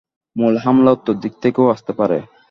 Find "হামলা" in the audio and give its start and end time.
0.63-0.91